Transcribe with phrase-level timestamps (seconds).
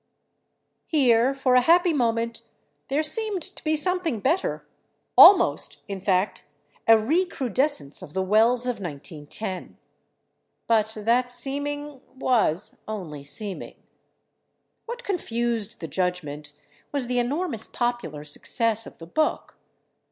[0.87, 2.41] Here, for a happy moment,
[2.87, 6.47] there seemed to be something better—almost, in fact,
[6.87, 9.77] a recrudescence of the Wells of 1910.
[10.65, 13.75] But that seeming was only seeming.
[14.87, 16.53] What confused the judgment
[16.91, 19.55] was the enormous popular success of the book.